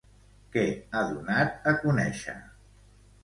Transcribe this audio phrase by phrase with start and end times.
[0.53, 0.63] Què
[0.99, 2.37] ha donat a conèixer?